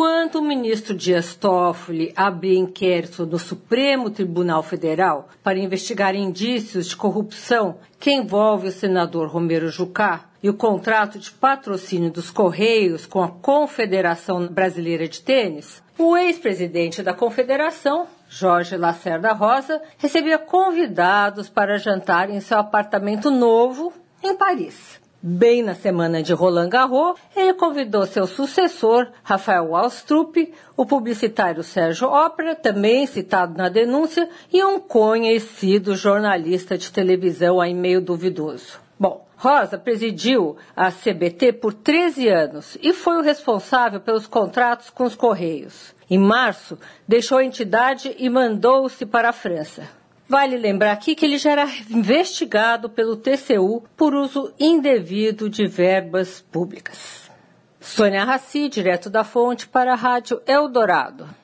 enquanto 0.00 0.36
o 0.36 0.42
ministro 0.42 0.94
Dias 0.94 1.34
Toffoli 1.34 2.10
abre 2.16 2.56
inquérito 2.56 3.26
no 3.26 3.38
Supremo 3.38 4.08
Tribunal 4.08 4.62
Federal 4.62 5.28
para 5.42 5.58
investigar 5.58 6.14
indícios 6.14 6.86
de 6.86 6.96
corrupção 6.96 7.76
que 7.98 8.10
envolve 8.10 8.68
o 8.68 8.72
senador 8.72 9.28
Romero 9.28 9.68
Jucá 9.68 10.24
e 10.42 10.48
o 10.48 10.54
contrato 10.54 11.18
de 11.18 11.30
patrocínio 11.30 12.10
dos 12.10 12.30
Correios 12.30 13.04
com 13.04 13.22
a 13.22 13.28
Confederação 13.28 14.48
Brasileira 14.48 15.06
de 15.06 15.20
Tênis, 15.20 15.82
o 15.98 16.16
ex-presidente 16.16 17.02
da 17.02 17.12
Confederação, 17.12 18.06
Jorge 18.26 18.78
Lacerda 18.78 19.34
Rosa, 19.34 19.82
recebia 19.98 20.38
convidados 20.38 21.50
para 21.50 21.76
jantar 21.76 22.30
em 22.30 22.40
seu 22.40 22.56
apartamento 22.56 23.30
novo 23.30 23.92
em 24.22 24.34
Paris. 24.34 24.98
Bem 25.22 25.62
na 25.62 25.74
semana 25.74 26.22
de 26.22 26.32
Roland 26.32 26.70
Garros, 26.70 27.20
ele 27.36 27.52
convidou 27.52 28.06
seu 28.06 28.26
sucessor, 28.26 29.06
Rafael 29.22 29.68
Walstrup, 29.68 30.50
o 30.74 30.86
publicitário 30.86 31.62
Sérgio 31.62 32.08
Opera, 32.08 32.54
também 32.54 33.06
citado 33.06 33.54
na 33.54 33.68
denúncia, 33.68 34.30
e 34.50 34.64
um 34.64 34.80
conhecido 34.80 35.94
jornalista 35.94 36.78
de 36.78 36.90
televisão 36.90 37.60
aí 37.60 37.74
meio 37.74 38.00
duvidoso. 38.00 38.80
Bom, 38.98 39.26
Rosa 39.36 39.76
presidiu 39.76 40.56
a 40.74 40.90
CBT 40.90 41.52
por 41.52 41.74
13 41.74 42.26
anos 42.28 42.78
e 42.82 42.94
foi 42.94 43.18
o 43.18 43.22
responsável 43.22 44.00
pelos 44.00 44.26
contratos 44.26 44.88
com 44.88 45.04
os 45.04 45.14
Correios. 45.14 45.94
Em 46.08 46.18
março, 46.18 46.78
deixou 47.06 47.36
a 47.36 47.44
entidade 47.44 48.16
e 48.18 48.30
mandou-se 48.30 49.04
para 49.04 49.28
a 49.28 49.34
França. 49.34 49.99
Vale 50.30 50.56
lembrar 50.56 50.92
aqui 50.92 51.16
que 51.16 51.26
ele 51.26 51.38
já 51.38 51.50
era 51.50 51.66
investigado 51.90 52.88
pelo 52.88 53.16
TCU 53.16 53.82
por 53.96 54.14
uso 54.14 54.54
indevido 54.60 55.50
de 55.50 55.66
verbas 55.66 56.40
públicas. 56.40 57.28
Sônia 57.80 58.22
Raci, 58.22 58.68
direto 58.68 59.10
da 59.10 59.24
fonte, 59.24 59.66
para 59.66 59.92
a 59.92 59.96
Rádio 59.96 60.40
Eldorado. 60.46 61.40